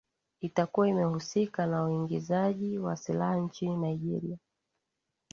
[0.03, 4.37] wapo itakuwa imehusika na uingizaji wa silaha nchini nigeria